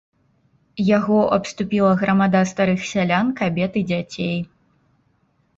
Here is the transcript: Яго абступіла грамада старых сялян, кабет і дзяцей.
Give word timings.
Яго 0.97 1.19
абступіла 1.37 1.91
грамада 2.01 2.41
старых 2.53 2.81
сялян, 2.93 3.29
кабет 3.43 3.71
і 3.83 3.85
дзяцей. 3.93 4.37